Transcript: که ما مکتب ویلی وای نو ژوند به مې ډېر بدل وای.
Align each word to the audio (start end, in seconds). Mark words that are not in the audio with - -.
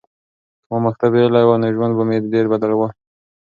که 0.63 0.65
ما 0.69 0.77
مکتب 0.87 1.11
ویلی 1.13 1.43
وای 1.47 1.59
نو 1.61 1.67
ژوند 1.75 1.93
به 1.97 2.03
مې 2.09 2.17
ډېر 2.33 2.45
بدل 2.53 2.71
وای. 2.75 2.91